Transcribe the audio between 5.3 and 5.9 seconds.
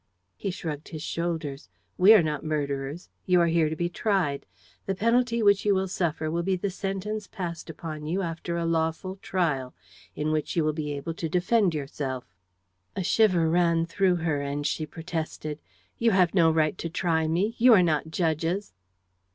which you will